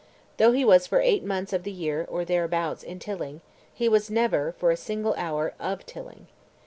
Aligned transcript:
Though 0.37 0.51
he 0.51 0.65
was 0.65 0.87
for 0.87 0.99
eight 0.99 1.23
months 1.23 1.53
of 1.53 1.61
the 1.61 1.71
year, 1.71 2.07
or 2.09 2.25
thereabouts, 2.25 2.81
in 2.81 2.97
Tilling, 2.97 3.41
he 3.71 3.87
was 3.87 4.09
never, 4.09 4.51
for 4.53 4.71
a 4.71 4.75
single 4.75 5.13
hour, 5.15 5.53
OF 5.59 5.85
Tilling. 5.85 6.25